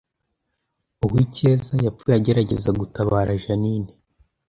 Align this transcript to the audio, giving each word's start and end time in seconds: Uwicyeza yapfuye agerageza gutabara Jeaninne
Uwicyeza 1.05 1.73
yapfuye 1.85 2.15
agerageza 2.19 2.69
gutabara 2.79 3.39
Jeaninne 3.43 3.91